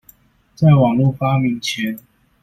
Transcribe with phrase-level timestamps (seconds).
[0.55, 1.99] 在網路發明前